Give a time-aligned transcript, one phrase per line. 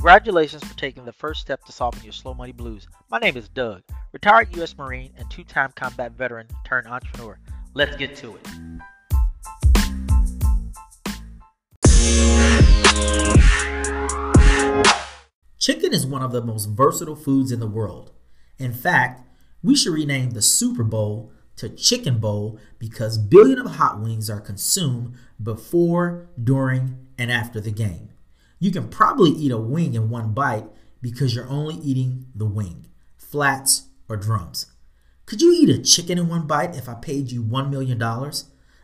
[0.00, 2.88] Congratulations for taking the first step to solving your slow money blues.
[3.10, 3.82] My name is Doug,
[4.12, 4.74] retired U.S.
[4.78, 7.38] Marine and two time combat veteran turned entrepreneur.
[7.74, 8.48] Let's get to it.
[15.58, 18.10] Chicken is one of the most versatile foods in the world.
[18.58, 19.28] In fact,
[19.62, 24.40] we should rename the Super Bowl to Chicken Bowl because billions of hot wings are
[24.40, 25.12] consumed
[25.42, 28.08] before, during, and after the game.
[28.62, 30.66] You can probably eat a wing in one bite
[31.00, 34.66] because you're only eating the wing, flats, or drums.
[35.24, 38.00] Could you eat a chicken in one bite if I paid you $1 million?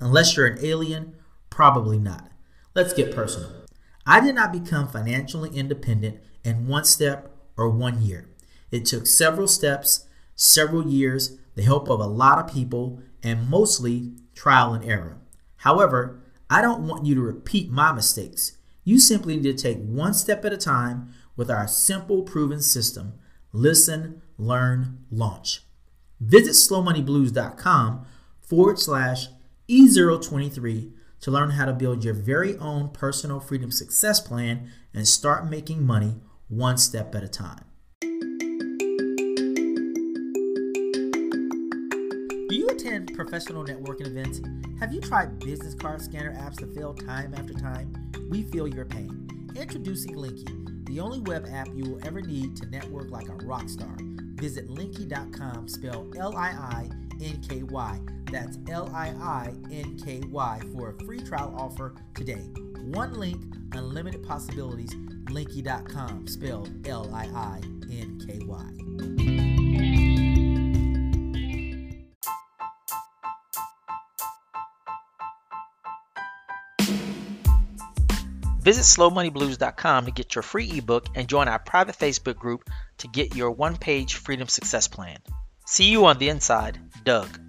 [0.00, 1.14] Unless you're an alien,
[1.50, 2.32] probably not.
[2.74, 3.52] Let's get personal.
[4.04, 8.28] I did not become financially independent in one step or one year.
[8.72, 14.14] It took several steps, several years, the help of a lot of people, and mostly
[14.34, 15.18] trial and error.
[15.58, 18.56] However, I don't want you to repeat my mistakes.
[18.90, 23.12] You simply need to take one step at a time with our simple, proven system
[23.52, 25.62] listen, learn, launch.
[26.18, 28.04] Visit slowmoneyblues.com
[28.40, 29.28] forward slash
[29.68, 35.48] E023 to learn how to build your very own personal freedom success plan and start
[35.48, 36.16] making money
[36.48, 37.69] one step at a time.
[42.50, 44.40] Do you attend professional networking events?
[44.80, 47.94] Have you tried business card scanner apps to fail time after time?
[48.28, 49.28] We feel your pain.
[49.54, 53.68] Introducing Liinky, the only web app you will ever need to network like a rock
[53.68, 53.96] star.
[54.34, 56.90] Visit liinky.com, spell L I I
[57.22, 58.00] N K Y.
[58.32, 62.50] That's L I I N K Y for a free trial offer today.
[62.80, 64.92] One link, unlimited possibilities.
[65.26, 67.60] Liinky.com, spelled L I I
[67.92, 69.29] N K Y.
[78.60, 83.34] Visit slowmoneyblues.com to get your free ebook and join our private Facebook group to get
[83.34, 85.18] your one page freedom success plan.
[85.66, 87.40] See you on the inside, Doug.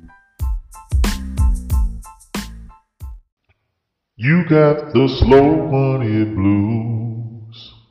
[4.15, 7.00] You got the slow money blues.